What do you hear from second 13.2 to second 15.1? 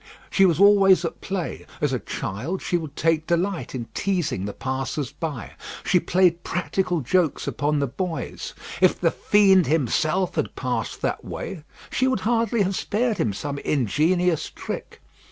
some ingenious trick.